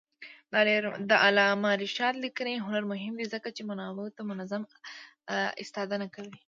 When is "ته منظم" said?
4.17-4.61